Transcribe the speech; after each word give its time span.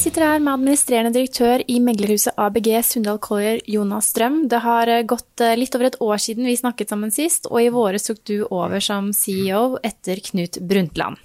Jeg 0.00 0.14
sitter 0.14 0.24
her 0.24 0.38
med 0.40 0.54
administrerende 0.54 1.10
direktør 1.12 1.60
i 1.68 1.74
meglerhuset 1.84 2.38
ABG 2.40 2.70
Sundal 2.88 3.18
Collier, 3.20 3.58
Jonas 3.68 4.06
Strøm. 4.14 4.38
Det 4.48 4.62
har 4.64 4.88
eh, 4.88 5.02
gått 5.04 5.42
eh, 5.44 5.52
litt 5.60 5.76
over 5.76 5.90
et 5.90 5.98
år 6.00 6.22
siden 6.24 6.48
vi 6.48 6.54
snakket 6.56 6.88
sammen 6.88 7.12
sist, 7.12 7.50
og 7.50 7.60
i 7.60 7.66
våres 7.68 8.08
tok 8.08 8.22
du 8.24 8.38
over 8.46 8.80
som 8.80 9.10
CEO 9.12 9.76
etter 9.84 10.22
Knut 10.24 10.56
Brundtland. 10.64 11.20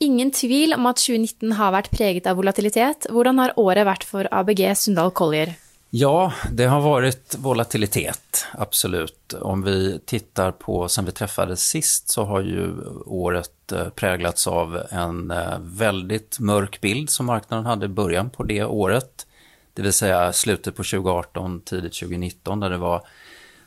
Ingen 0.00 0.32
tvil 0.32 0.72
om 0.78 0.88
at 0.88 1.04
2019 1.04 1.52
har 1.60 1.76
vært 1.76 1.92
preget 1.92 2.30
av 2.32 2.40
volatilitet. 2.40 3.10
Hvordan 3.12 3.44
har 3.44 3.52
året 3.60 3.84
vært 3.90 4.08
for 4.08 4.32
ABG 4.40 4.64
Sundal 4.80 5.12
Collier? 5.12 5.52
Ja, 5.92 6.32
det 6.48 6.72
har 6.72 6.80
varit 6.80 7.36
volatilitet, 7.44 8.46
absolut. 8.56 9.36
Om 9.36 9.68
vi 9.68 9.98
tittar 10.08 10.56
på, 10.56 10.88
sen 10.88 11.04
vi 11.04 11.12
träffades 11.12 11.60
sist, 11.60 12.08
så 12.08 12.24
har 12.24 12.40
ju 12.40 12.72
året 13.04 13.52
Eh, 13.72 13.88
präglats 13.88 14.46
av 14.46 14.82
en 14.90 15.30
eh, 15.30 15.58
väldigt 15.60 16.38
mörk 16.38 16.80
bild 16.80 17.10
som 17.10 17.26
marknaden 17.26 17.66
hade 17.66 17.86
i 17.86 17.88
början 17.88 18.30
på 18.30 18.42
det 18.42 18.64
året. 18.64 19.26
Det 19.74 19.82
vill 19.82 19.92
säga 19.92 20.32
slutet 20.32 20.76
på 20.76 20.82
2018, 20.82 21.60
tidigt 21.60 21.94
2019, 21.94 22.60
där 22.60 22.70
det 22.70 22.76
var 22.76 23.02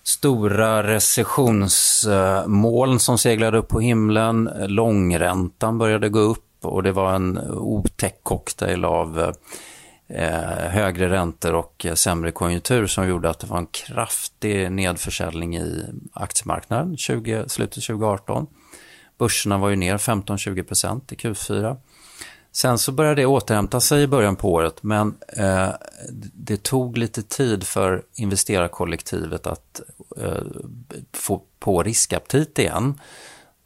stora 0.04 0.84
recessionsmoln 0.84 3.00
som 3.00 3.18
seglade 3.18 3.58
upp 3.58 3.68
på 3.68 3.80
himlen. 3.80 4.50
Långräntan 4.68 5.78
började 5.78 6.10
gå 6.10 6.20
upp 6.20 6.66
och 6.66 6.84
det 6.84 6.92
var 6.92 7.14
en 7.14 7.38
otäck 7.52 8.20
cocktail 8.24 8.86
av 8.86 9.34
eh, 10.08 10.70
högre 10.70 11.10
räntor 11.10 11.56
och 11.56 11.86
eh, 11.86 11.94
sämre 11.94 12.32
konjunktur 12.32 12.88
som 12.88 13.08
gjorde 13.08 13.30
att 13.30 13.40
det 13.40 13.48
var 13.48 13.58
en 13.58 13.68
kraftig 13.68 14.72
nedförsäljning 14.72 15.58
i 15.58 15.86
aktiemarknaden 16.14 16.98
20, 16.98 17.44
slutet 17.48 17.84
2018. 17.84 18.48
Börserna 19.18 19.58
var 19.58 19.70
ju 19.70 19.76
ner 19.76 19.98
15-20% 19.98 21.14
i 21.14 21.16
Q4. 21.16 21.78
Sen 22.52 22.78
så 22.78 22.92
började 22.92 23.22
det 23.22 23.26
återhämta 23.26 23.80
sig 23.80 24.04
i 24.04 24.08
början 24.08 24.36
på 24.36 24.54
året 24.54 24.84
men 24.84 25.16
eh, 25.38 25.70
det 26.34 26.64
tog 26.64 26.98
lite 26.98 27.24
tid 27.24 27.64
för 27.64 28.04
investerarkollektivet 28.16 29.48
att 29.48 29.82
eh, 30.18 30.44
få 31.14 31.42
på 31.60 31.84
riskaptit 31.84 32.60
igen. 32.60 33.00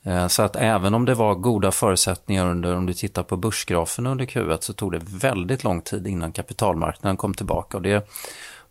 Eh, 0.03 0.27
så 0.27 0.43
att 0.43 0.55
även 0.55 0.93
om 0.93 1.05
det 1.05 1.13
var 1.13 1.35
goda 1.35 1.71
förutsättningar 1.71 2.47
under, 2.47 2.75
om 2.75 2.85
du 2.85 2.93
tittar 2.93 3.23
på 3.23 3.37
börsgrafen 3.37 4.07
under 4.07 4.25
Q1 4.25 4.57
så 4.61 4.73
tog 4.73 4.91
det 4.91 5.01
väldigt 5.03 5.63
lång 5.63 5.81
tid 5.81 6.07
innan 6.07 6.31
kapitalmarknaden 6.31 7.17
kom 7.17 7.33
tillbaka 7.33 7.77
och 7.77 7.83
det 7.83 8.09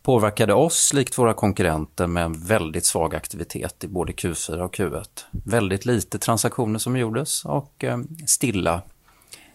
påverkade 0.07 0.55
oss 0.55 0.93
likt 0.93 1.19
våra 1.19 1.35
konkurrenter 1.35 2.07
med 2.07 2.25
en 2.25 2.33
väldigt 2.33 2.87
svag 2.87 3.15
aktivitet 3.15 3.85
i 3.85 3.89
både 3.89 4.13
Q4 4.13 4.61
och 4.61 4.75
Q1. 4.75 5.05
Väldigt 5.31 5.87
lite 5.87 6.19
transaktioner 6.19 6.79
som 6.79 6.97
gjordes 6.97 7.45
och 7.45 7.85
eh, 7.85 7.99
stilla, 8.27 8.83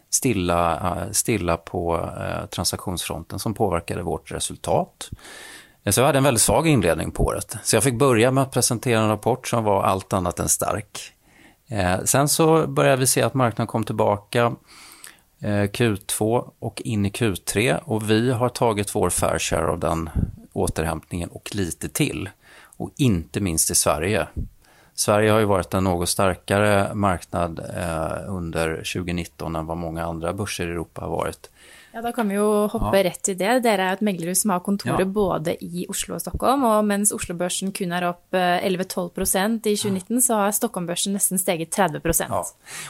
stilla, 0.09 0.75
eh, 0.75 1.11
stilla 1.11 1.57
på 1.57 2.09
eh, 2.19 2.45
transaktionsfronten 2.45 3.39
som 3.39 3.53
påverkade 3.53 4.03
vårt 4.03 4.31
resultat. 4.31 5.09
Så 5.89 5.99
jag 5.99 6.05
hade 6.05 6.17
en 6.17 6.23
väldigt 6.23 6.41
svag 6.41 6.67
inledning 6.67 7.11
på 7.11 7.23
året. 7.23 7.57
Så 7.63 7.75
jag 7.75 7.83
fick 7.83 7.99
börja 7.99 8.31
med 8.31 8.41
att 8.41 8.51
presentera 8.51 8.99
en 8.99 9.09
rapport 9.09 9.47
som 9.47 9.63
var 9.63 9.83
allt 9.83 10.13
annat 10.13 10.39
än 10.39 10.49
stark. 10.49 11.13
Sen 12.05 12.29
så 12.29 12.67
började 12.67 12.99
vi 12.99 13.07
se 13.07 13.21
att 13.21 13.33
marknaden 13.33 13.67
kom 13.67 13.83
tillbaka 13.83 14.55
Eh, 15.41 15.63
Q2 15.63 16.51
och 16.59 16.81
in 16.81 17.05
i 17.05 17.09
Q3 17.09 17.79
och 17.83 18.09
vi 18.09 18.31
har 18.31 18.49
tagit 18.49 18.95
vår 18.95 19.09
fair 19.09 19.39
share 19.39 19.67
av 19.67 19.79
den 19.79 20.09
återhämtningen 20.53 21.29
och 21.29 21.55
lite 21.55 21.89
till. 21.89 22.29
Och 22.77 22.91
inte 22.97 23.39
minst 23.39 23.71
i 23.71 23.75
Sverige. 23.75 24.27
Sverige 24.93 25.31
har 25.31 25.39
ju 25.39 25.45
varit 25.45 25.73
en 25.73 25.83
något 25.83 26.09
starkare 26.09 26.93
marknad 26.93 27.59
eh, 27.59 28.17
under 28.27 28.75
2019 28.75 29.55
än 29.55 29.65
vad 29.65 29.77
många 29.77 30.05
andra 30.05 30.33
börser 30.33 30.67
i 30.67 30.71
Europa 30.71 31.01
har 31.01 31.09
varit. 31.09 31.49
Ja, 31.93 32.01
Da 32.01 32.11
kan 32.11 32.29
vi 32.29 32.35
jo 32.35 32.67
hoppe 32.71 32.97
ja. 32.97 33.03
rett 33.09 33.21
til 33.23 33.35
det. 33.37 33.57
Dere 33.65 33.89
er 33.89 33.97
et 33.97 34.03
meglerhus 34.05 34.41
som 34.45 34.53
har 34.53 34.61
kontorer 34.63 35.03
ja. 35.03 35.05
både 35.05 35.55
i 35.59 35.85
Oslo 35.91 36.15
og 36.15 36.21
Stockholm. 36.23 36.63
Og 36.63 36.85
mens 36.87 37.11
Oslo-børsen 37.11 37.73
kun 37.75 37.91
er 37.91 38.07
opp 38.07 38.31
11-12% 38.31 39.67
i 39.67 39.75
2019, 39.75 40.21
så 40.23 40.39
har 40.39 40.55
Stockholm-børsen 40.55 41.17
nesten 41.17 41.41
steget 41.41 41.71
30 41.71 42.01
ja. 42.29 42.45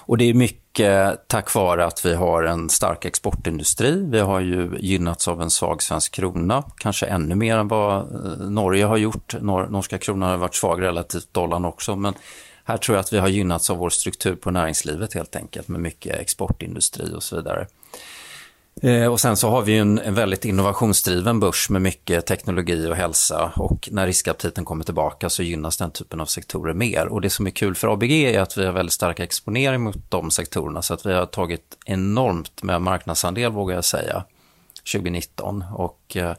Och 0.06 0.17
det 0.17 0.29
är 0.29 0.34
mycket 0.34 1.28
tack 1.28 1.53
vare 1.56 1.85
att 1.85 2.06
vi 2.06 2.13
har 2.13 2.44
en 2.44 2.69
stark 2.69 3.06
exportindustri. 3.06 3.91
Vi 3.91 4.19
har 4.19 4.39
ju 4.39 4.78
gynnats 4.79 5.28
av 5.28 5.41
en 5.41 5.50
svag 5.50 5.83
svensk 5.83 6.12
krona, 6.12 6.63
kanske 6.78 7.06
ännu 7.06 7.35
mer 7.35 7.57
än 7.57 7.68
vad 7.68 7.97
eh, 7.97 8.50
Norge 8.50 8.85
har 8.85 8.97
gjort. 8.97 9.35
Nor 9.41 9.68
norska 9.68 9.97
kronan 9.97 10.29
har 10.29 10.38
varit 10.38 10.56
svag 10.56 10.81
relativt 10.81 11.33
dollarn 11.33 11.66
också, 11.66 11.95
men 11.95 12.13
här 12.63 12.78
tror 12.78 12.95
jag 12.95 13.00
att 13.00 13.13
vi 13.13 13.19
har 13.19 13.28
gynnats 13.28 13.69
av 13.69 13.78
vår 13.78 13.89
struktur 13.89 14.35
på 14.35 14.51
näringslivet 14.51 15.13
helt 15.13 15.35
enkelt 15.35 15.68
med 15.68 15.79
mycket 15.79 16.16
exportindustri 16.16 17.13
och 17.16 17.23
så 17.23 17.35
vidare. 17.35 17.68
Eh, 18.81 19.05
och 19.05 19.19
sen 19.19 19.37
så 19.37 19.49
har 19.49 19.61
vi 19.61 19.77
en, 19.77 19.99
en 19.99 20.13
väldigt 20.13 20.45
innovationsdriven 20.45 21.39
börs 21.39 21.69
med 21.69 21.81
mycket 21.81 22.25
teknologi 22.25 22.87
och 22.87 22.95
hälsa 22.95 23.51
och 23.55 23.89
när 23.91 24.07
riskaptiten 24.07 24.65
kommer 24.65 24.83
tillbaka 24.83 25.29
så 25.29 25.43
gynnas 25.43 25.77
den 25.77 25.91
typen 25.91 26.21
av 26.21 26.25
sektorer 26.25 26.73
mer. 26.73 27.07
Och 27.07 27.21
det 27.21 27.29
som 27.29 27.47
är 27.47 27.51
kul 27.51 27.75
för 27.75 27.93
ABG 27.93 28.11
är 28.11 28.39
att 28.39 28.57
vi 28.57 28.65
har 28.65 28.73
väldigt 28.73 28.93
stark 28.93 29.19
exponering 29.19 29.81
mot 29.81 30.11
de 30.11 30.31
sektorerna 30.31 30.81
så 30.81 30.93
att 30.93 31.05
vi 31.05 31.13
har 31.13 31.25
tagit 31.25 31.77
enormt 31.85 32.63
med 32.63 32.81
marknadsandel 32.81 33.51
vågar 33.51 33.75
jag 33.75 33.85
säga 33.85 34.23
2019 34.93 35.63
och 35.73 36.17
eh, 36.17 36.35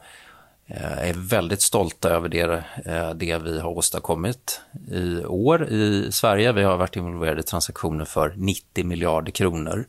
eh, 0.67 1.09
är 1.09 1.13
väldigt 1.13 1.61
stolta 1.61 2.09
över 2.09 2.29
det, 2.29 2.63
eh, 2.85 3.09
det 3.09 3.37
vi 3.37 3.59
har 3.59 3.69
åstadkommit 3.69 4.61
i 4.91 5.25
år 5.25 5.69
i 5.69 6.11
Sverige. 6.11 6.51
Vi 6.51 6.63
har 6.63 6.77
varit 6.77 6.95
involverade 6.95 7.39
i 7.39 7.43
transaktioner 7.43 8.05
för 8.05 8.33
90 8.37 8.85
miljarder 8.85 9.31
kronor 9.31 9.85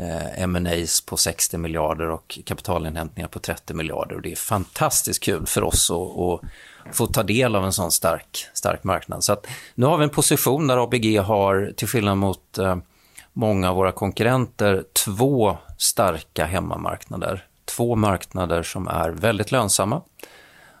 Eh, 0.00 0.42
M&As 0.42 1.00
på 1.00 1.16
60 1.16 1.58
miljarder 1.58 2.10
och 2.10 2.38
kapitalinhämtningar 2.44 3.28
på 3.28 3.38
30 3.38 3.74
miljarder. 3.74 4.16
Och 4.16 4.22
det 4.22 4.32
är 4.32 4.36
fantastiskt 4.36 5.22
kul 5.22 5.46
för 5.46 5.62
oss 5.64 5.90
att, 5.90 5.96
att 5.96 6.96
få 6.96 7.06
ta 7.06 7.22
del 7.22 7.56
av 7.56 7.64
en 7.64 7.72
sån 7.72 7.90
stark, 7.90 8.46
stark 8.54 8.84
marknad. 8.84 9.24
Så 9.24 9.32
att, 9.32 9.46
nu 9.74 9.86
har 9.86 9.98
vi 9.98 10.04
en 10.04 10.10
position 10.10 10.66
där 10.66 10.84
ABG 10.84 11.18
har, 11.20 11.72
till 11.76 11.88
skillnad 11.88 12.16
mot 12.16 12.58
eh, 12.58 12.76
många 13.32 13.70
av 13.70 13.76
våra 13.76 13.92
konkurrenter, 13.92 14.84
två 15.04 15.56
starka 15.78 16.44
hemmamarknader. 16.44 17.44
Två 17.64 17.96
marknader 17.96 18.62
som 18.62 18.88
är 18.88 19.10
väldigt 19.10 19.52
lönsamma. 19.52 20.02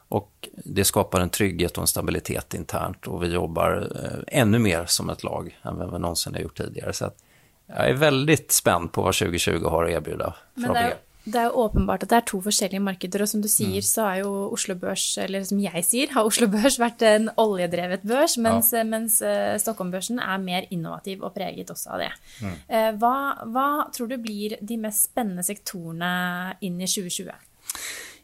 Och 0.08 0.48
det 0.64 0.84
skapar 0.84 1.20
en 1.20 1.30
trygghet 1.30 1.76
och 1.76 1.82
en 1.82 1.86
stabilitet 1.86 2.54
internt 2.54 3.06
och 3.06 3.22
vi 3.22 3.26
jobbar 3.26 3.92
eh, 4.04 4.40
ännu 4.40 4.58
mer 4.58 4.84
som 4.86 5.10
ett 5.10 5.24
lag 5.24 5.58
än 5.62 5.76
vad 5.76 5.92
vi 5.92 5.98
någonsin 5.98 6.34
har 6.34 6.40
gjort 6.40 6.56
tidigare. 6.56 6.92
Så 6.92 7.04
att 7.04 7.22
jag 7.66 7.88
är 7.88 7.94
väldigt 7.94 8.52
spänd 8.52 8.92
på 8.92 9.02
vad 9.02 9.14
2020 9.14 9.64
har 9.64 9.84
att 9.84 9.90
erbjuda. 9.90 10.34
Men 10.54 10.72
det 10.72 10.78
är, 10.78 10.94
det 11.24 11.38
är 11.38 11.56
åpenbart 11.56 12.02
att 12.02 12.08
det 12.08 12.16
är 12.16 12.20
två 12.20 12.38
olika 12.38 12.80
marknader 12.80 13.22
och 13.22 13.28
som 13.28 13.42
du 13.42 13.48
säger 13.48 13.70
mm. 13.70 13.82
så 13.82 14.02
har 14.02 14.16
ju 14.16 14.24
Oslo 14.24 14.74
Børs, 14.74 15.18
eller 15.18 15.44
som 15.44 15.60
jag 15.60 15.84
säger, 15.84 16.14
har 16.14 16.24
Oslo 16.24 16.46
Børs 16.46 16.78
varit 16.78 17.02
en 17.02 17.30
oljedrevet 17.36 18.02
börs, 18.02 18.36
medan 18.36 18.62
ja. 18.72 18.84
mens 18.84 19.22
uh, 19.22 19.58
Stockholmbörsen 19.58 20.18
är 20.18 20.38
mer 20.38 20.66
innovativ 20.70 21.20
och 21.20 21.34
präglad 21.34 21.70
också 21.70 21.90
av 21.90 21.98
det. 21.98 22.12
Mm. 22.40 22.94
Uh, 22.94 23.00
vad, 23.00 23.36
vad 23.44 23.92
tror 23.92 24.06
du 24.06 24.16
blir 24.16 24.56
de 24.60 24.76
mest 24.76 25.02
spännande 25.02 25.42
sektorerna 25.42 26.54
in 26.60 26.80
i 26.80 26.86
2020? 26.86 27.30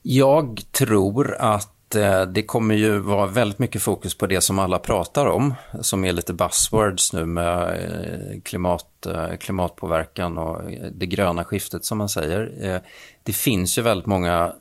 Jag 0.02 0.62
tror 0.72 1.36
att 1.40 1.81
Eh, 1.94 2.22
det 2.22 2.42
kommer 2.42 2.74
ju 2.74 2.98
vara 2.98 3.26
väldigt 3.26 3.58
mycket 3.58 3.82
fokus 3.82 4.14
på 4.14 4.26
det 4.26 4.40
som 4.40 4.58
alla 4.58 4.78
pratar 4.78 5.26
om, 5.26 5.54
som 5.80 6.04
är 6.04 6.12
lite 6.12 6.32
buzzwords 6.32 7.12
nu 7.12 7.26
med 7.26 7.62
eh, 7.62 8.40
klimat, 8.40 9.06
eh, 9.06 9.36
klimatpåverkan 9.36 10.38
och 10.38 10.72
eh, 10.72 10.86
det 10.92 11.06
gröna 11.06 11.44
skiftet 11.44 11.84
som 11.84 11.98
man 11.98 12.08
säger. 12.08 12.52
Eh, 12.60 12.80
det 13.22 13.32
finns 13.32 13.78
ju 13.78 13.82
väldigt 13.82 14.06
många 14.06 14.52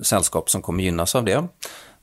sällskap 0.00 0.50
som 0.50 0.62
kommer 0.62 0.84
gynnas 0.84 1.14
av 1.14 1.24
det. 1.24 1.48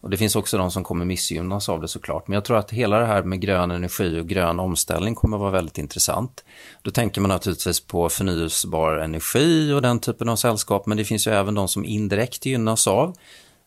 Och 0.04 0.10
Det 0.10 0.18
finns 0.18 0.36
också 0.36 0.58
de 0.58 0.72
som 0.72 0.84
kommer 0.84 1.06
missgynnas 1.06 1.70
av 1.70 1.82
det 1.82 1.88
såklart. 1.88 2.28
Men 2.28 2.34
jag 2.34 2.46
tror 2.46 2.58
att 2.58 2.72
hela 2.72 3.00
det 3.00 3.06
här 3.06 3.24
med 3.24 3.42
grön 3.42 3.72
energi 3.72 4.20
och 4.20 4.28
grön 4.28 4.60
omställning 4.60 5.16
kommer 5.16 5.38
vara 5.38 5.52
väldigt 5.52 5.78
intressant. 5.78 6.44
Då 6.82 6.92
tänker 6.92 7.22
man 7.22 7.30
naturligtvis 7.30 7.80
på 7.80 8.10
förnyelsebar 8.10 8.98
energi 8.98 9.74
och 9.74 9.82
den 9.82 10.00
typen 10.00 10.30
av 10.30 10.36
sällskap. 10.36 10.86
Men 10.86 10.98
det 10.98 11.06
finns 11.06 11.28
ju 11.28 11.32
även 11.32 11.56
de 11.56 11.68
som 11.68 11.86
indirekt 11.86 12.46
gynnas 12.46 12.88
av 12.88 13.16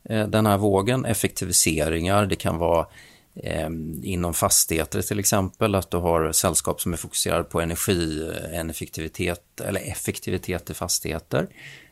Eh, 0.08 0.26
den 0.26 0.47
här 0.47 0.58
vågen. 0.58 1.05
Effektiviseringar, 1.05 2.26
det 2.26 2.37
kan 2.37 2.58
vara 2.58 2.87
eh, 3.43 3.70
inom 4.03 4.35
fastigheter 4.35 5.03
till 5.03 5.19
exempel, 5.19 5.75
att 5.75 5.91
du 5.91 5.97
har 5.97 6.32
sällskap 6.32 6.81
som 6.81 6.93
är 6.93 6.97
fokuserade 6.97 7.44
på 7.44 7.61
energi, 7.61 8.31
eh, 8.53 8.61
effektivitet 8.61 9.61
eller 9.61 9.81
effektivitet 9.81 10.70
i 10.70 10.75
fastigheter. 10.75 11.47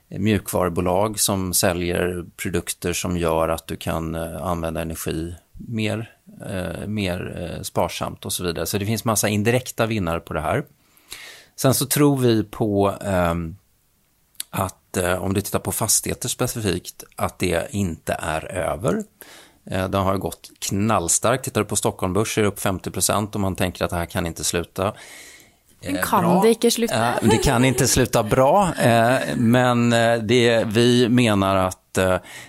Eh, 0.08 0.18
mjukvarubolag 0.18 1.20
som 1.20 1.54
säljer 1.54 2.24
produkter 2.36 2.92
som 2.92 3.16
gör 3.16 3.48
att 3.48 3.66
du 3.66 3.76
kan 3.76 4.14
använda 4.14 4.80
energi 4.80 5.34
mer, 5.52 6.10
mer 6.86 7.58
sparsamt 7.62 8.24
och 8.24 8.32
så 8.32 8.44
vidare. 8.44 8.66
Så 8.66 8.78
det 8.78 8.86
finns 8.86 9.04
massa 9.04 9.28
indirekta 9.28 9.86
vinnare 9.86 10.20
på 10.20 10.34
det 10.34 10.40
här. 10.40 10.64
Sen 11.56 11.74
så 11.74 11.86
tror 11.86 12.18
vi 12.18 12.44
på 12.44 12.94
ehm, 13.00 13.56
att 14.96 15.04
eh, 15.04 15.22
om 15.24 15.34
du 15.34 15.40
tittar 15.40 15.58
på 15.58 15.72
fastigheter 15.72 16.28
specifikt, 16.28 17.04
att 17.16 17.38
det 17.38 17.66
inte 17.70 18.16
är 18.18 18.52
över. 18.52 19.02
Eh, 19.70 19.88
den 19.88 20.02
har 20.02 20.16
gått 20.16 20.50
knallstarkt. 20.58 21.44
Tittar 21.44 21.60
du 21.60 21.66
på 21.66 21.76
Stockholmbörs 21.76 22.38
är 22.38 22.42
det 22.42 22.48
upp 22.48 22.60
50% 22.60 23.34
och 23.34 23.40
man 23.40 23.56
tänker 23.56 23.84
att 23.84 23.90
det 23.90 23.96
här 23.96 24.06
kan 24.06 24.26
inte 24.26 24.44
sluta. 24.44 24.92
Men 25.80 26.02
kan 26.02 26.24
bra. 26.24 26.42
det 26.42 26.48
inte 26.48 26.70
sluta? 26.70 27.14
det 27.22 27.36
kan 27.36 27.64
inte 27.64 27.88
sluta 27.88 28.22
bra, 28.22 28.72
men 29.36 29.90
det, 30.22 30.64
vi 30.66 31.08
menar 31.08 31.56
att 31.56 31.98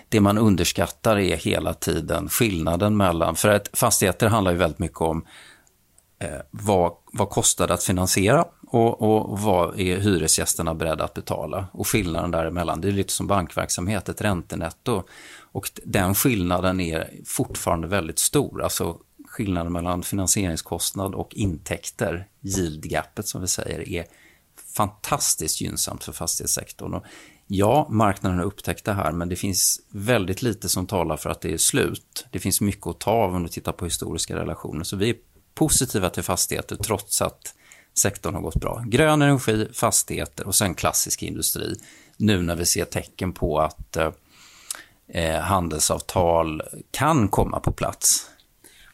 det 0.08 0.20
man 0.20 0.38
underskattar 0.38 1.18
är 1.18 1.36
hela 1.36 1.74
tiden 1.74 2.28
skillnaden 2.28 2.96
mellan, 2.96 3.36
för 3.36 3.48
att 3.48 3.70
fastigheter 3.72 4.28
handlar 4.28 4.52
ju 4.52 4.58
väldigt 4.58 4.78
mycket 4.78 5.00
om 5.00 5.24
Eh, 6.18 6.40
vad, 6.50 6.92
vad 7.12 7.30
kostar 7.30 7.66
det 7.66 7.74
att 7.74 7.82
finansiera 7.82 8.44
och, 8.66 9.02
och 9.02 9.40
vad 9.40 9.80
är 9.80 9.98
hyresgästerna 9.98 10.74
beredda 10.74 11.04
att 11.04 11.14
betala? 11.14 11.66
Och 11.72 11.88
skillnaden 11.88 12.30
däremellan, 12.30 12.80
det 12.80 12.88
är 12.88 12.92
lite 12.92 13.12
som 13.12 13.26
bankverksamhet, 13.26 14.08
ett 14.08 14.20
räntenetto. 14.20 15.02
Och 15.52 15.70
den 15.84 16.14
skillnaden 16.14 16.80
är 16.80 17.10
fortfarande 17.26 17.88
väldigt 17.88 18.18
stor. 18.18 18.62
Alltså 18.62 18.98
skillnaden 19.28 19.72
mellan 19.72 20.02
finansieringskostnad 20.02 21.14
och 21.14 21.34
intäkter, 21.34 22.26
yield-gapet 22.40 23.28
som 23.28 23.40
vi 23.40 23.46
säger, 23.46 23.88
är 23.88 24.04
fantastiskt 24.76 25.60
gynnsamt 25.60 26.04
för 26.04 26.12
fastighetssektorn. 26.12 26.94
Och 26.94 27.04
ja, 27.46 27.86
marknaden 27.90 28.38
har 28.38 28.44
upptäckt 28.44 28.84
det 28.84 28.92
här, 28.92 29.12
men 29.12 29.28
det 29.28 29.36
finns 29.36 29.80
väldigt 29.90 30.42
lite 30.42 30.68
som 30.68 30.86
talar 30.86 31.16
för 31.16 31.30
att 31.30 31.40
det 31.40 31.52
är 31.52 31.58
slut. 31.58 32.26
Det 32.30 32.38
finns 32.38 32.60
mycket 32.60 32.86
att 32.86 33.00
ta 33.00 33.10
av 33.10 33.34
om 33.34 33.42
du 33.42 33.48
tittar 33.48 33.72
på 33.72 33.84
historiska 33.84 34.36
relationer. 34.36 34.84
Så 34.84 34.96
vi 34.96 35.10
är 35.10 35.16
positiva 35.56 36.10
till 36.10 36.22
fastigheter 36.22 36.76
trots 36.76 37.22
att 37.22 37.54
sektorn 37.98 38.34
har 38.34 38.42
gått 38.42 38.60
bra. 38.60 38.82
Grön 38.86 39.22
energi, 39.22 39.68
fastigheter 39.72 40.46
och 40.46 40.54
sen 40.54 40.74
klassisk 40.74 41.22
industri. 41.22 41.74
Nu 42.16 42.42
när 42.42 42.56
vi 42.56 42.66
ser 42.66 42.84
tecken 42.84 43.32
på 43.32 43.60
att 43.60 43.96
eh, 43.96 44.10
eh 45.08 45.40
handelsavtal 45.40 46.62
kan 46.90 47.28
komma 47.28 47.60
på 47.60 47.72
plats. 47.72 48.30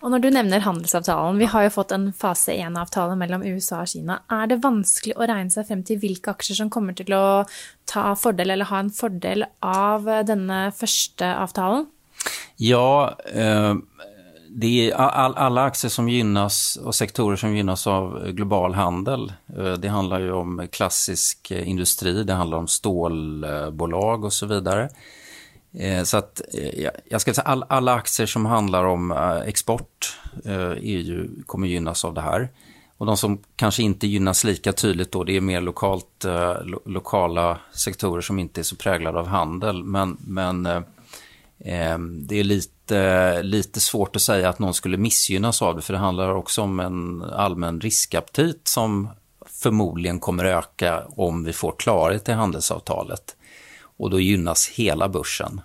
Och 0.00 0.10
när 0.10 0.18
du 0.18 0.30
nämner 0.30 0.60
handelsavtalen, 0.60 1.38
vi 1.38 1.44
har 1.44 1.62
ju 1.62 1.70
fått 1.70 1.92
en 1.92 2.12
fase 2.12 2.52
1-avtale 2.52 3.16
mellan 3.16 3.46
USA 3.46 3.80
och 3.80 3.88
Kina. 3.88 4.22
Är 4.28 4.46
det 4.46 4.56
vanskligt 4.56 5.16
att 5.16 5.28
räkna 5.28 5.50
sig 5.50 5.64
fram 5.64 5.84
till 5.84 5.98
vilka 5.98 6.30
aktier 6.30 6.54
som 6.54 6.70
kommer 6.70 6.92
till 6.92 7.12
att 7.12 7.50
ta 7.84 8.16
fördel 8.16 8.50
eller 8.50 8.64
ha 8.64 8.78
en 8.78 8.90
fördel 8.90 9.44
av 9.60 10.04
denna 10.04 10.72
första 10.72 11.36
avtalen? 11.36 11.86
Ja, 12.56 13.18
eh, 13.34 13.74
det 14.54 14.90
är 14.90 14.94
all, 14.94 15.34
alla 15.34 15.64
aktier 15.64 15.90
som 15.90 16.08
gynnas 16.08 16.78
och 16.84 16.94
sektorer 16.94 17.36
som 17.36 17.56
gynnas 17.56 17.86
av 17.86 18.30
global 18.30 18.74
handel. 18.74 19.32
Eh, 19.58 19.72
det 19.72 19.88
handlar 19.88 20.20
ju 20.20 20.32
om 20.32 20.68
klassisk 20.72 21.50
eh, 21.50 21.68
industri, 21.68 22.24
det 22.24 22.32
handlar 22.32 22.58
om 22.58 22.68
stålbolag 22.68 24.24
och 24.24 24.32
så 24.32 24.46
vidare. 24.46 24.88
Eh, 25.78 26.02
så 26.02 26.16
att 26.16 26.40
jag 27.10 27.20
ska 27.20 27.34
säga 27.34 27.44
all, 27.44 27.64
alla 27.68 27.94
aktier 27.94 28.26
som 28.26 28.46
handlar 28.46 28.84
om 28.84 29.12
export 29.46 30.18
är 30.44 30.76
ju, 30.76 31.42
kommer 31.46 31.68
gynnas 31.68 32.04
av 32.04 32.14
det 32.14 32.20
här. 32.20 32.48
Och 32.98 33.06
de 33.06 33.16
som 33.16 33.38
kanske 33.56 33.82
inte 33.82 34.06
gynnas 34.06 34.44
lika 34.44 34.72
tydligt 34.72 35.12
då, 35.12 35.24
det 35.24 35.36
är 35.36 35.40
mer 35.40 35.60
lokalt, 35.60 36.24
lo, 36.62 36.82
lokala 36.84 37.58
sektorer 37.74 38.20
som 38.20 38.38
inte 38.38 38.60
är 38.60 38.62
så 38.62 38.76
präglade 38.76 39.18
av 39.18 39.26
handel. 39.26 39.84
Men, 39.84 40.16
men 40.20 40.84
Ehm, 41.64 42.26
det 42.26 42.40
är 42.40 42.44
lite 42.44 42.72
lite, 43.42 43.80
svårt 43.80 44.16
att 44.16 44.22
säga 44.22 44.48
att 44.48 44.58
någon 44.58 44.74
skulle 44.74 44.96
missgynnas 44.96 45.62
av 45.62 45.76
det, 45.76 45.82
för 45.82 45.92
det 45.92 45.98
handlar 45.98 46.34
också 46.34 46.62
om 46.62 46.80
en 46.80 47.22
allmän 47.22 47.80
riskaptit 47.80 48.68
som 48.68 49.08
förmodligen 49.46 50.20
kommer 50.20 50.44
öka 50.44 51.04
om 51.08 51.44
vi 51.44 51.52
får 51.52 51.74
klarhet 51.78 52.28
i 52.28 52.32
handelsavtalet. 52.32 53.36
Och 53.96 54.10
då 54.10 54.20
gynnas 54.20 54.68
hela 54.68 55.08
börsen. 55.08 55.60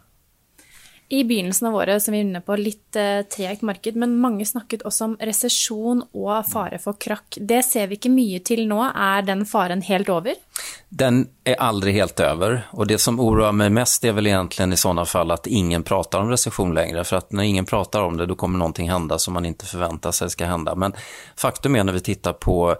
I 1.09 1.23
begynnelsen 1.23 1.67
av 1.67 1.75
året 1.75 2.03
som 2.03 2.11
vi 2.11 2.19
er 2.19 2.25
inne 2.25 2.41
på, 2.43 2.55
litt 2.59 2.95
eh, 2.99 3.21
tregt 3.31 3.61
marked, 3.63 3.95
men 3.95 4.17
mange 4.19 4.45
snakket 4.45 4.83
også 4.87 5.05
om 5.05 5.13
resesjon 5.23 6.01
og 6.11 6.49
fare 6.51 6.81
for 6.83 6.99
krakk. 6.99 7.37
Det 7.39 7.61
ser 7.63 7.87
vi 7.87 7.95
ikke 7.95 8.11
mye 8.11 8.41
til 8.43 8.65
nå. 8.67 8.81
Er 8.91 9.23
den 9.27 9.45
faren 9.47 9.81
helt 9.87 10.09
over? 10.11 10.35
Den 10.89 11.27
är 11.43 11.55
aldrig 11.55 11.93
helt 11.93 12.19
över 12.19 12.67
och 12.71 12.87
det 12.87 12.97
som 12.97 13.19
oroar 13.19 13.51
mig 13.51 13.69
mest 13.69 14.03
är 14.03 14.11
väl 14.11 14.27
egentligen 14.27 14.73
i 14.73 14.77
sådana 14.77 15.05
fall 15.05 15.31
att 15.31 15.47
ingen 15.47 15.83
pratar 15.83 16.19
om 16.19 16.29
recession 16.29 16.73
längre. 16.73 17.03
För 17.03 17.15
att 17.15 17.31
när 17.31 17.43
ingen 17.43 17.65
pratar 17.65 18.01
om 18.01 18.17
det 18.17 18.25
då 18.25 18.35
kommer 18.35 18.59
någonting 18.59 18.89
hända 18.89 19.17
som 19.17 19.33
man 19.33 19.45
inte 19.45 19.65
förväntar 19.65 20.11
sig 20.11 20.29
ska 20.29 20.45
hända. 20.45 20.75
Men 20.75 20.93
faktum 21.35 21.75
är 21.75 21.83
när 21.83 21.93
vi 21.93 21.99
tittar 21.99 22.33
på 22.33 22.75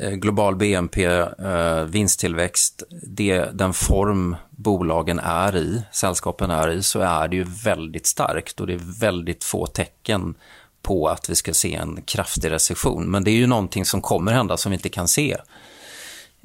Eh, 0.00 0.10
global 0.10 0.56
BNP, 0.56 1.04
eh, 1.04 1.84
vinsttillväxt, 1.84 2.82
det, 3.02 3.44
den 3.52 3.72
form 3.72 4.36
bolagen 4.50 5.18
är 5.18 5.56
i, 5.56 5.82
sällskapen 5.92 6.50
är 6.50 6.70
i, 6.70 6.82
så 6.82 7.00
är 7.00 7.28
det 7.28 7.36
ju 7.36 7.44
väldigt 7.64 8.06
starkt 8.06 8.60
och 8.60 8.66
det 8.66 8.74
är 8.74 9.00
väldigt 9.00 9.44
få 9.44 9.66
tecken 9.66 10.34
på 10.82 11.08
att 11.08 11.30
vi 11.30 11.34
ska 11.34 11.54
se 11.54 11.74
en 11.74 12.02
kraftig 12.02 12.50
recession. 12.50 13.10
Men 13.10 13.24
det 13.24 13.30
är 13.30 13.36
ju 13.36 13.46
någonting 13.46 13.84
som 13.84 14.02
kommer 14.02 14.32
hända 14.32 14.56
som 14.56 14.70
vi 14.70 14.76
inte 14.76 14.88
kan 14.88 15.08
se. 15.08 15.36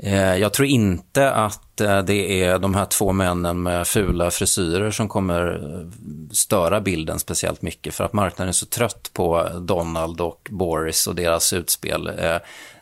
Eh, 0.04 0.36
jag 0.36 0.54
tror 0.54 0.68
inte 0.68 1.32
att 1.32 1.82
eh, 1.82 2.00
det 2.00 2.44
är 2.44 2.60
de 2.60 2.76
här 2.76 2.86
två 2.86 3.12
männen 3.12 3.64
med 3.64 3.88
fula 3.88 4.32
frisyrer 4.32 4.92
som 4.92 5.10
kommer 5.10 5.54
eh, 5.54 5.88
störa 6.32 6.82
bilden 6.82 7.20
speciellt 7.20 7.62
mycket 7.62 7.94
för 7.94 8.04
att 8.04 8.14
marknaden 8.14 8.50
är 8.50 8.54
så 8.54 8.66
trött 8.66 9.10
på 9.14 9.50
Donald 9.62 10.22
och 10.22 10.48
Boris 10.52 11.08
och 11.08 11.16
deras 11.16 11.54
utspel. 11.54 12.08
Eh, 12.08 12.38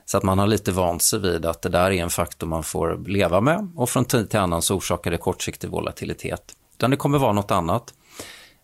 så 0.05 0.17
att 0.17 0.23
man 0.23 0.39
har 0.39 0.47
lite 0.47 0.71
vant 0.71 1.01
sig 1.01 1.19
vid 1.19 1.45
att 1.45 1.61
det 1.61 1.69
där 1.69 1.91
är 1.91 2.03
en 2.03 2.09
faktor 2.09 2.47
man 2.47 2.63
får 2.63 3.07
leva 3.07 3.41
med 3.41 3.71
och 3.75 3.89
från 3.89 4.05
tid 4.05 4.29
till 4.29 4.39
annan 4.39 4.61
så 4.61 4.75
orsakar 4.75 5.11
det 5.11 5.17
kortsiktig 5.17 5.69
volatilitet. 5.69 6.55
Utan 6.77 6.91
det 6.91 6.97
kommer 6.97 7.17
vara 7.17 7.33
något 7.33 7.51
annat. 7.51 7.93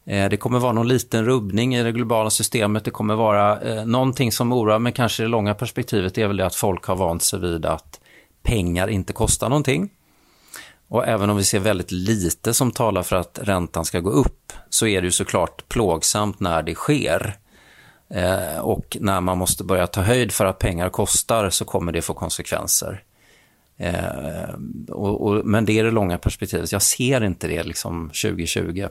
Eh, 0.05 0.29
det 0.29 0.37
kommer 0.37 0.59
vara 0.59 0.73
någon 0.73 0.87
liten 0.87 1.25
rubbning 1.25 1.75
i 1.75 1.83
det 1.83 1.91
globala 1.91 2.29
systemet. 2.29 2.85
Det 2.85 2.91
kommer 2.91 3.15
vara 3.15 3.61
eh, 3.61 3.85
någonting 3.85 4.31
som 4.31 4.53
oroar, 4.53 4.79
men 4.79 4.93
kanske 4.93 5.23
i 5.23 5.25
det 5.25 5.29
långa 5.29 5.53
perspektivet 5.53 6.17
är 6.17 6.27
väl 6.27 6.37
det 6.37 6.45
att 6.45 6.55
folk 6.55 6.85
har 6.85 6.95
vant 6.95 7.23
sig 7.23 7.39
vid 7.39 7.65
att 7.65 7.99
pengar 8.43 8.87
inte 8.87 9.13
kostar 9.13 9.49
någonting. 9.49 9.89
Och 10.87 11.07
även 11.07 11.29
om 11.29 11.37
vi 11.37 11.43
ser 11.43 11.59
väldigt 11.59 11.91
lite 11.91 12.53
som 12.53 12.71
talar 12.71 13.03
för 13.03 13.15
att 13.15 13.39
räntan 13.41 13.85
ska 13.85 13.99
gå 13.99 14.09
upp 14.09 14.53
så 14.69 14.87
är 14.87 15.01
det 15.01 15.05
ju 15.05 15.11
såklart 15.11 15.69
plågsamt 15.69 16.39
när 16.39 16.61
det 16.63 16.75
sker. 16.75 17.37
Eh, 18.13 18.59
och 18.59 18.97
när 18.99 19.21
man 19.21 19.37
måste 19.37 19.63
börja 19.63 19.87
ta 19.87 20.01
höjd 20.01 20.31
för 20.31 20.45
att 20.45 20.59
pengar 20.59 20.89
kostar 20.89 21.49
så 21.49 21.65
kommer 21.65 21.91
det 21.91 22.01
få 22.01 22.13
konsekvenser. 22.13 23.03
Eh, 23.77 24.49
och, 24.89 25.27
och, 25.27 25.45
men 25.45 25.65
det 25.65 25.79
är 25.79 25.83
det 25.83 25.91
långa 25.91 26.17
perspektivet. 26.17 26.71
Jag 26.71 26.81
ser 26.81 27.23
inte 27.23 27.47
det 27.47 27.63
liksom 27.63 28.07
2020. 28.07 28.87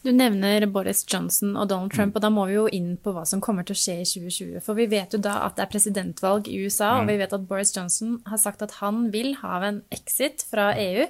Du 0.00 0.12
nevner 0.16 0.64
Boris 0.72 1.02
Johnson 1.04 1.52
og 1.60 1.68
Donald 1.68 1.92
Trump, 1.92 2.14
mm. 2.14 2.16
og 2.16 2.22
da 2.24 2.30
må 2.32 2.46
vi 2.48 2.54
jo 2.54 2.62
inn 2.72 2.94
på 2.96 3.12
hva 3.12 3.26
som 3.28 3.42
kommer 3.44 3.68
å 3.68 3.76
skje 3.76 3.98
i 4.00 4.06
2020. 4.08 4.62
For 4.64 4.78
vi 4.78 4.86
vet 4.88 5.12
jo 5.12 5.20
da 5.20 5.42
at 5.44 5.58
det 5.58 5.66
er 5.66 5.72
presidentvalg 5.74 6.48
i 6.48 6.56
USA, 6.62 6.94
mm. 6.94 7.02
og 7.02 7.10
vi 7.10 7.18
vet 7.20 7.34
at 7.36 7.44
Boris 7.50 7.74
Johnson 7.76 8.16
har 8.30 8.40
sagt 8.40 8.64
at 8.64 8.78
han 8.78 9.10
vil 9.12 9.34
ha 9.42 9.60
en 9.68 9.82
exit 9.92 10.46
fra 10.48 10.70
EU 10.80 11.04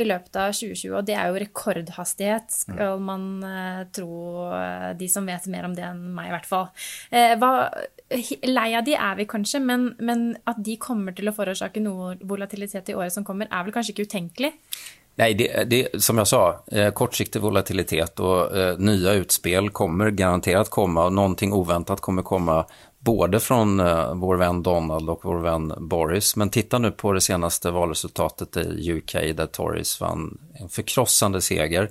i 0.00 0.06
løpet 0.06 0.38
av 0.40 0.54
2020. 0.56 0.94
Og 0.96 1.04
det 1.04 1.16
er 1.18 1.28
jo 1.28 1.40
rekordhastighet, 1.42 2.56
skal 2.62 2.96
mm. 2.96 3.10
man 3.10 3.26
uh, 3.44 3.82
tro 3.92 4.46
uh, 4.54 4.90
de 4.96 5.08
som 5.12 5.28
vet 5.28 5.50
mer 5.52 5.68
om 5.68 5.76
det 5.76 5.84
enn 5.90 6.00
meg, 6.16 6.30
i 6.30 6.34
hvert 6.38 6.48
fall. 6.48 6.70
Uh, 7.12 7.34
hva, 7.42 7.52
lei 8.48 8.70
av 8.78 8.86
de 8.86 8.96
er 8.96 9.20
vi 9.20 9.28
kanskje, 9.28 9.60
men, 9.60 9.90
men, 10.00 10.30
at 10.48 10.62
de 10.64 10.78
kommer 10.80 11.12
til 11.16 11.28
å 11.28 11.36
forårsake 11.36 11.82
noe 11.84 12.14
volatilitet 12.24 12.88
i 12.88 12.96
året 12.96 13.12
som 13.12 13.26
kommer, 13.26 13.50
er 13.50 13.68
vel 13.68 13.76
kanskje 13.76 13.98
ikke 13.98 14.08
utenkelig? 14.08 14.54
Nej, 15.14 15.34
det, 15.34 15.64
det, 15.64 16.02
som 16.02 16.18
jag 16.18 16.28
sa, 16.28 16.64
eh, 16.72 16.90
kortsiktig 16.90 17.40
volatilitet 17.40 18.20
och 18.20 18.56
eh, 18.56 18.78
nya 18.78 19.12
utspel 19.12 19.70
kommer 19.70 20.10
garanterat 20.10 20.70
komma. 20.70 21.08
Någonting 21.08 21.52
oväntat 21.52 22.00
kommer 22.00 22.22
komma 22.22 22.66
både 22.98 23.40
från 23.40 23.80
eh, 23.80 24.14
vår 24.14 24.36
vän 24.36 24.62
Donald 24.62 25.10
och 25.10 25.20
vår 25.22 25.38
vän 25.38 25.72
Boris. 25.78 26.36
Men 26.36 26.50
titta 26.50 26.78
nu 26.78 26.90
på 26.90 27.12
det 27.12 27.20
senaste 27.20 27.70
valresultatet 27.70 28.56
i 28.56 28.92
UK 28.92 29.12
där 29.12 29.46
Tories 29.46 30.00
vann 30.00 30.38
en 30.54 30.68
förkrossande 30.68 31.40
seger. 31.40 31.90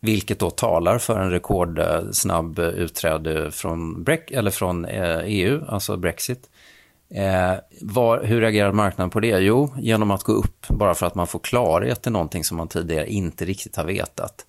Vilket 0.00 0.38
då 0.38 0.50
talar 0.50 0.98
för 0.98 1.20
en 1.20 1.30
rekordsnabb 1.30 2.58
eh, 2.58 2.68
utträde 2.68 3.50
från, 3.50 4.06
eller 4.30 4.50
från 4.50 4.84
eh, 4.84 5.18
EU, 5.24 5.64
alltså 5.68 5.96
Brexit. 5.96 6.50
Eh, 7.14 7.54
var, 7.80 8.24
hur 8.24 8.40
reagerar 8.40 8.72
marknaden 8.72 9.10
på 9.10 9.20
det? 9.20 9.38
Jo, 9.38 9.74
genom 9.78 10.10
att 10.10 10.22
gå 10.22 10.32
upp 10.32 10.68
bara 10.68 10.94
för 10.94 11.06
att 11.06 11.14
man 11.14 11.26
får 11.26 11.38
klarhet 11.38 12.06
i 12.06 12.10
någonting 12.10 12.44
som 12.44 12.56
man 12.56 12.68
tidigare 12.68 13.10
inte 13.10 13.44
riktigt 13.44 13.76
har 13.76 13.84
vetat. 13.84 14.46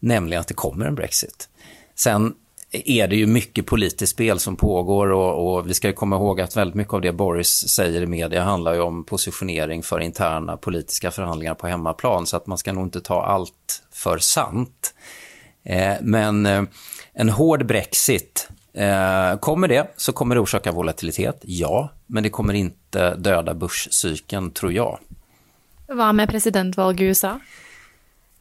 Nämligen 0.00 0.40
att 0.40 0.48
det 0.48 0.54
kommer 0.54 0.86
en 0.86 0.94
Brexit. 0.94 1.48
Sen 1.94 2.34
är 2.72 3.08
det 3.08 3.16
ju 3.16 3.26
mycket 3.26 3.66
politiskt 3.66 4.12
spel 4.12 4.38
som 4.38 4.56
pågår 4.56 5.12
och, 5.12 5.56
och, 5.56 5.68
vi 5.68 5.74
ska 5.74 5.92
komma 5.92 6.16
ihåg 6.16 6.40
att 6.40 6.56
väldigt 6.56 6.74
mycket 6.74 6.94
av 6.94 7.00
det 7.00 7.12
Boris 7.12 7.68
säger 7.68 8.02
i 8.02 8.06
media 8.06 8.42
handlar 8.42 8.74
ju 8.74 8.80
om 8.80 9.04
positionering 9.04 9.82
för 9.82 10.00
interna 10.00 10.56
politiska 10.56 11.10
förhandlingar 11.10 11.54
på 11.54 11.66
hemmaplan 11.66 12.26
så 12.26 12.36
att 12.36 12.46
man 12.46 12.58
ska 12.58 12.72
nog 12.72 12.86
inte 12.86 13.00
ta 13.00 13.22
allt 13.22 13.82
för 13.90 14.18
sant. 14.18 14.94
Eh, 15.64 15.94
men 16.00 16.46
eh, 16.46 16.62
en 17.12 17.28
hård 17.28 17.66
Brexit 17.66 18.48
Eh, 18.74 19.38
kommer 19.38 19.68
det 19.68 19.92
så 19.96 20.12
kommer 20.12 20.34
det 20.34 20.40
orsaka 20.40 20.72
volatilitet, 20.72 21.40
ja, 21.42 21.90
men 22.06 22.22
det 22.22 22.30
kommer 22.30 22.54
inte 22.54 23.14
döda 23.14 23.54
börscykeln, 23.54 24.50
tror 24.50 24.72
jag. 24.72 24.98
Vad 25.86 26.14
med 26.14 26.28
presidentval 26.28 27.00
i 27.00 27.04
USA? 27.04 27.40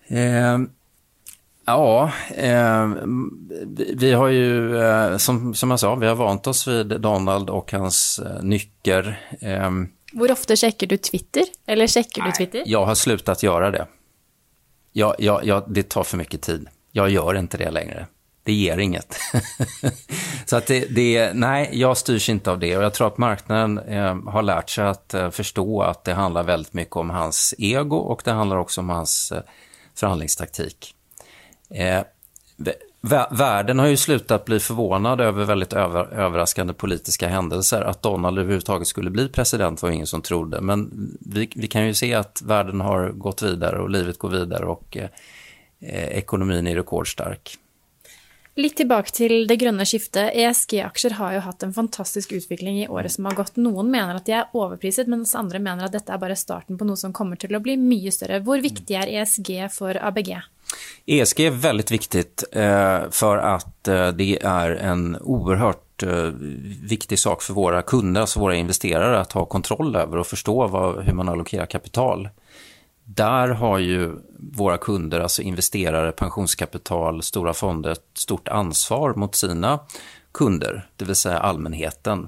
Eh, 0.08 0.60
ja, 1.66 2.12
eh, 2.36 2.90
vi 3.96 4.12
har 4.14 4.28
ju, 4.28 4.82
eh, 4.82 5.18
som, 5.18 5.54
som 5.56 5.72
jag 5.72 5.80
sa, 5.80 5.96
vi 5.96 6.08
har 6.08 6.16
vant 6.16 6.48
oss 6.48 6.68
vid 6.68 6.88
Donald 7.02 7.50
och 7.50 7.72
hans 7.72 8.20
eh, 8.20 8.44
nycker. 8.44 9.20
Eh, 9.42 9.72
Hur 10.14 10.32
ofta 10.32 10.56
checkar 10.56 10.88
du 10.88 10.98
Twitter? 10.98 11.44
Eller 11.66 11.88
checkar 11.88 12.24
du 12.24 12.32
Twitter? 12.32 12.64
Jag 12.66 12.86
har 12.86 12.96
slutat 12.96 13.44
göra 13.44 13.72
det. 13.72 13.88
Jag, 14.94 15.16
jag, 15.20 15.46
jag, 15.46 15.64
det 15.68 15.90
tar 15.90 16.04
för 16.04 16.18
mycket 16.18 16.42
tid. 16.42 16.68
Jag 16.92 17.10
gör 17.10 17.36
inte 17.36 17.58
det 17.58 17.72
längre. 17.72 18.08
Det 18.44 18.54
ger 18.54 18.78
inget. 18.78 19.18
så 20.46 20.56
att 20.56 20.68
det, 20.68 20.86
det, 20.86 21.34
nej, 21.34 21.70
jag 21.74 21.98
styrs 21.98 22.30
inte 22.30 22.52
av 22.52 22.60
det. 22.60 22.78
Och 22.78 22.84
jag 22.84 22.94
tror 22.94 23.08
att 23.08 23.18
marknaden 23.18 23.78
eh, 23.78 24.16
har 24.26 24.42
lärt 24.42 24.70
sig 24.70 24.86
att 24.86 25.14
eh, 25.14 25.30
förstå 25.30 25.82
att 25.82 26.04
det 26.04 26.14
handlar 26.14 26.44
väldigt 26.44 26.74
mycket 26.74 26.96
om 26.96 27.10
hans 27.10 27.54
ego 27.58 27.98
och 27.98 28.22
det 28.26 28.32
handlar 28.32 28.58
också 28.58 28.82
om 28.82 28.90
hans 28.90 29.32
eh, 29.32 29.42
förhandlingstaktik. 29.96 30.96
Eh, 31.70 32.04
Världen 33.32 33.80
har 33.80 33.88
ju 33.88 33.98
slutat 33.98 34.46
bli 34.46 34.60
förvånad 34.60 35.22
över 35.22 35.46
väldigt 35.46 35.74
över, 35.74 36.14
överraskande 36.14 36.74
politiska 36.74 37.28
händelser. 37.28 37.82
Att 37.82 38.02
Donald 38.02 38.40
överhuvudtaget 38.40 38.88
skulle 38.88 39.10
bli 39.10 39.30
president 39.30 39.82
var 39.82 39.90
ingen 39.90 40.08
som 40.08 40.22
trodde. 40.22 40.62
Men 40.62 40.90
vi, 41.20 41.50
vi 41.56 41.68
kan 41.68 41.88
ju 41.88 41.94
se 41.94 42.14
att 42.14 42.42
världen 42.46 42.82
har 42.82 43.10
gått 43.10 43.42
vidare 43.42 43.80
och 43.80 43.90
livet 43.90 44.20
går 44.20 44.30
vidare 44.30 44.66
och 44.66 44.98
eh, 44.98 45.10
eh 45.80 46.18
ekonomin 46.18 46.68
är 46.68 46.76
rekordstark. 46.76 47.58
Lite 48.62 48.76
tillbaka 48.76 49.10
till 49.10 49.48
det 49.48 49.56
gröna 49.56 49.86
skiftet. 49.86 50.32
ESG-aktier 50.34 51.12
har 51.12 51.34
jo 51.34 51.40
haft 51.40 51.64
en 51.64 51.74
fantastisk 51.74 52.32
utveckling 52.32 52.84
i 52.84 52.88
året 52.88 53.12
som 53.12 53.26
har 53.26 53.34
gått. 53.34 53.56
Noen 53.56 53.92
menar 53.92 54.16
att 54.16 54.26
de 54.26 54.32
är 54.32 54.46
överprisade 54.54 55.10
medan 55.10 55.26
andra 55.34 55.60
menar 55.60 55.86
att 55.86 55.92
dette 55.92 56.14
er 56.14 56.18
bara 56.18 56.36
starten 56.36 56.78
på 56.78 56.86
noe 56.86 56.98
som 56.98 57.14
kommer 57.14 57.36
til 57.36 57.56
att 57.56 57.62
bli 57.62 57.78
mycket 57.78 58.14
större. 58.14 58.44
Hur 58.46 58.62
viktig 58.62 58.96
är 58.96 59.08
ESG 59.08 59.68
för 59.72 59.98
ABG? 60.06 60.38
ESG 61.06 61.40
är 61.40 61.52
väldigt 61.52 61.92
viktigt 61.92 62.44
eh, 62.52 63.10
för 63.10 63.38
att 63.38 63.88
eh, 63.88 64.08
det 64.08 64.44
är 64.44 64.72
en 64.72 65.18
oerhört 65.22 66.04
eh, 66.04 66.30
viktig 66.84 67.20
sak 67.20 67.42
för 67.42 67.54
våra 67.54 67.82
kunder, 67.82 68.22
alltså 68.22 68.40
våra 68.40 68.56
investerare, 68.56 69.20
att 69.20 69.32
ha 69.32 69.46
kontroll 69.46 69.96
över 69.96 70.18
och 70.18 70.28
förstå 70.28 70.68
vad, 70.68 71.04
hur 71.04 71.14
man 71.14 71.30
allokerar 71.30 71.66
kapital. 71.66 72.30
Där 73.16 73.48
har 73.48 73.80
ju 73.80 74.16
våra 74.40 74.78
kunder, 74.78 75.20
alltså 75.20 75.42
investerare, 75.42 76.12
pensionskapital, 76.12 77.24
stora 77.24 77.54
fonder, 77.54 77.90
ett 77.90 78.06
stort 78.14 78.48
ansvar 78.48 79.14
mot 79.14 79.36
sina 79.36 79.80
kunder, 80.32 80.88
det 80.96 81.06
vill 81.06 81.16
säga 81.16 81.38
allmänheten 81.38 82.28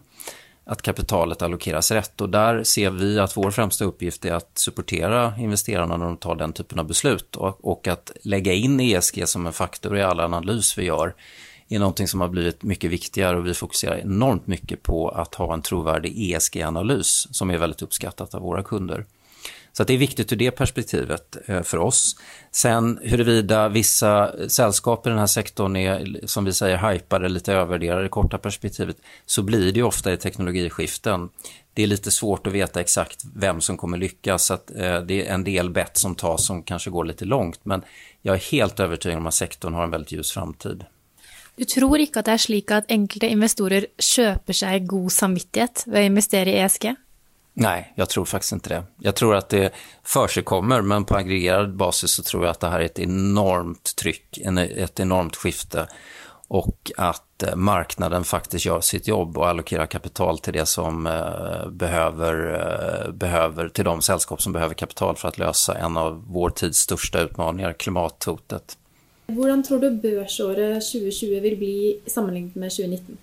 att 0.66 0.82
kapitalet 0.82 1.42
allokeras 1.42 1.92
rätt. 1.92 2.22
Och 2.22 2.30
där 2.30 2.63
ser 2.63 2.90
vi 2.90 3.20
att 3.20 3.38
vår 3.38 3.52
främsta 3.52 3.86
uppgift 3.86 4.25
är 4.25 4.34
att 4.34 4.58
supportera 4.58 5.34
investerarna 5.40 5.98
när 5.98 6.06
de 6.06 6.18
tar 6.18 6.36
den 6.36 6.54
typen 6.54 6.80
av 6.80 6.88
beslut 6.88 7.36
och, 7.36 7.88
att 7.88 8.12
lägga 8.24 8.54
in 8.54 8.80
ESG 8.80 9.28
som 9.28 9.48
en 9.48 9.54
faktor 9.54 9.98
i 9.98 10.04
all 10.04 10.20
analys 10.20 10.78
vi 10.78 10.86
gör 10.86 11.16
är 11.70 11.80
någonting 11.80 12.08
som 12.08 12.22
har 12.22 12.28
blivit 12.28 12.63
mycket 12.63 12.92
viktigare 12.92 13.38
och 13.38 13.48
vi 13.48 13.54
fokuserar 13.54 13.98
enormt 13.98 14.48
mycket 14.48 14.84
på 14.84 15.10
att 15.10 15.36
ha 15.36 15.54
en 15.54 15.62
trovärdig 15.62 16.32
ESG-analys 16.32 17.28
som 17.32 17.50
är 17.50 17.58
väldigt 17.58 17.82
uppskattat 17.82 18.36
av 18.36 18.42
våra 18.42 18.63
kunder. 18.63 19.06
Så 19.77 19.84
det 19.84 19.94
är 19.94 19.98
viktigt 19.98 20.32
ur 20.32 20.36
det 20.36 20.51
perspektivet 20.51 21.38
eh, 21.46 21.62
för 21.62 21.77
oss. 21.77 22.15
Sen 22.51 23.00
huruvida 23.03 23.70
vissa 23.70 24.32
sällskap 24.50 25.08
i 25.08 25.10
den 25.10 25.20
här 25.20 25.27
sektorn 25.27 25.75
är, 25.75 26.20
som 26.27 26.46
vi 26.46 26.53
säger, 26.53 26.92
hypade, 26.92 27.30
lite 27.30 27.53
övervärderade 27.53 28.06
i 28.06 28.10
korta 28.10 28.38
perspektivet, 28.38 28.98
så 29.25 29.44
blir 29.44 29.72
det 29.72 29.84
ofta 29.84 30.13
i 30.13 30.18
teknologiskiften. 30.18 31.30
Det 31.74 31.84
är 31.84 31.88
lite 31.88 32.12
svårt 32.12 32.48
att 32.48 32.53
veta 32.53 32.82
exakt 32.82 33.24
vem 33.36 33.62
som 33.62 33.77
kommer 33.77 33.98
lyckas, 33.98 34.46
så 34.46 34.53
att, 34.53 34.72
eh, 34.72 35.00
det 35.00 35.27
är 35.27 35.34
en 35.34 35.44
del 35.44 35.70
bett 35.70 35.98
som 35.98 36.15
tas 36.15 36.46
som 36.46 36.63
kanske 36.63 36.89
går 36.89 37.06
lite 37.06 37.25
långt, 37.25 37.60
men 37.65 37.82
jag 38.22 38.36
är 38.36 38.51
helt 38.51 38.80
övertygad 38.80 39.18
om 39.18 39.27
att 39.27 39.34
sektorn 39.34 39.74
har 39.74 39.84
en 39.84 39.92
väldigt 39.92 40.12
ljus 40.12 40.32
framtid. 40.32 40.86
Du 41.56 41.65
tror 41.65 42.00
inte 42.00 42.20
att 42.20 42.25
det 42.25 42.32
är 42.32 42.38
slik 42.38 42.72
att 42.72 42.92
enkelte 42.92 43.27
investorer 43.27 43.86
köper 44.00 44.53
sig 44.53 44.80
god 44.80 45.12
samvittighet 45.12 45.84
vid 45.88 45.96
att 45.96 46.06
investera 46.06 46.50
i 46.50 46.60
ESG? 46.60 46.96
Nej, 47.53 47.93
jag 47.95 48.10
tror 48.10 48.25
faktiskt 48.25 48.51
inte 48.51 48.69
det. 48.69 48.83
Jag 49.00 49.15
tror 49.15 49.36
att 49.36 49.50
det 49.50 49.74
försigkommer, 50.03 50.81
men 50.81 51.05
på 51.05 51.15
aggregerad 51.15 51.75
basis 51.75 52.12
så 52.12 52.24
tror 52.24 52.43
jag 52.43 52.51
att 52.51 52.60
det 52.60 52.67
här 52.67 52.79
är 52.79 52.86
ett 52.86 53.00
enormt 53.00 53.95
tryck, 53.95 54.38
ett 54.77 55.00
enormt 55.00 55.36
skifte 55.36 55.88
och 56.48 56.91
att 56.98 57.43
eh, 57.43 57.55
marknaden 57.55 58.24
faktiskt 58.24 58.65
gör 58.65 58.81
sitt 58.81 59.07
jobb 59.07 59.38
och 59.38 59.48
allokerar 59.48 59.86
kapital 59.86 60.39
till 60.39 60.53
det 60.53 60.65
som 60.65 61.07
eh, 61.07 61.69
behöver, 61.69 62.53
eh, 63.05 63.12
behöver, 63.12 63.69
till 63.69 63.86
de 63.86 64.01
sällskap 64.01 64.41
som 64.41 64.53
behöver 64.53 64.74
kapital 64.74 65.15
för 65.15 65.27
att 65.27 65.38
lösa 65.38 65.77
en 65.77 65.98
av 65.98 66.24
vår 66.27 66.50
tids 66.50 66.79
största 66.79 67.22
utmaningar, 67.22 67.74
klimathotet. 67.74 68.77
Hur 69.27 69.63
tror 69.63 69.79
du 69.79 69.91
börsåret 69.91 70.91
2020 70.91 71.39
vill 71.39 71.57
bli 71.57 72.00
sammanlignet 72.05 72.55
med 72.55 72.72
2019? 72.72 73.17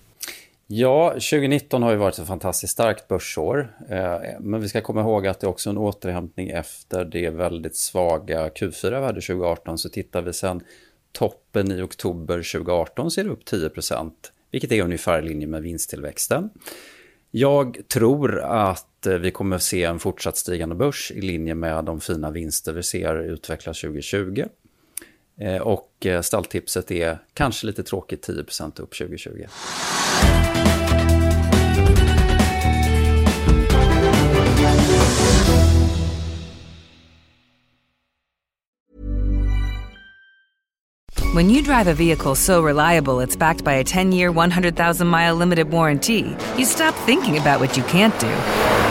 Ja, 0.73 1.09
2019 1.09 1.83
har 1.83 1.91
ju 1.91 1.97
varit 1.97 2.19
ett 2.19 2.27
fantastiskt 2.27 2.73
starkt 2.73 3.07
börsår. 3.07 3.75
Eh, 3.89 4.17
men 4.39 4.61
vi 4.61 4.69
ska 4.69 4.81
komma 4.81 5.01
ihåg 5.01 5.27
att 5.27 5.39
det 5.39 5.47
är 5.47 5.49
också 5.49 5.69
en 5.69 5.77
återhämtning 5.77 6.49
efter 6.49 7.05
det 7.05 7.29
väldigt 7.29 7.75
svaga 7.75 8.49
Q4 8.49 8.89
vi 8.89 9.05
hade 9.05 9.21
2018. 9.21 9.77
Så 9.77 9.89
tittar 9.89 10.21
vi 10.21 10.33
sen 10.33 10.61
toppen 11.11 11.71
i 11.71 11.81
oktober 11.81 12.35
2018 12.35 13.11
så 13.11 13.21
är 13.21 13.25
det 13.25 13.31
upp 13.31 13.43
10% 13.43 14.11
vilket 14.51 14.71
är 14.71 14.81
ungefär 14.81 15.19
i 15.19 15.27
linje 15.27 15.47
med 15.47 15.61
vinsttillväxten. 15.61 16.49
Jag 17.31 17.77
tror 17.87 18.39
att 18.39 19.05
eh, 19.05 19.13
vi 19.13 19.31
kommer 19.31 19.55
att 19.55 19.63
se 19.63 19.83
en 19.83 19.99
fortsatt 19.99 20.37
stigande 20.37 20.75
börs 20.75 21.11
i 21.11 21.21
linje 21.21 21.55
med 21.55 21.85
de 21.85 22.01
fina 22.01 22.31
vinster 22.31 22.73
vi 22.73 22.83
ser 22.83 23.15
utvecklas 23.15 23.81
2020. 23.81 24.45
Eh, 25.39 25.57
och 25.57 26.05
eh, 26.05 26.21
stalltipset 26.21 26.91
är 26.91 27.19
kanske 27.33 27.67
lite 27.67 27.83
tråkigt 27.83 28.27
10% 28.27 28.81
upp 28.81 28.97
2020. 28.97 29.45
When 41.33 41.49
you 41.49 41.61
drive 41.61 41.87
a 41.87 41.93
vehicle 41.93 42.35
so 42.35 42.61
reliable 42.61 43.19
it's 43.19 43.37
backed 43.37 43.63
by 43.63 43.75
a 43.75 43.83
10 43.85 44.11
year, 44.11 44.31
100,000 44.31 45.07
mile 45.07 45.33
limited 45.33 45.71
warranty, 45.71 46.35
you 46.57 46.65
stop 46.65 46.93
thinking 47.05 47.37
about 47.37 47.61
what 47.61 47.77
you 47.77 47.83
can't 47.83 48.19
do 48.19 48.90